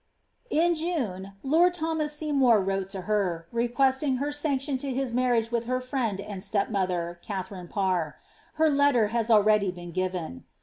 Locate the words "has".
9.09-9.29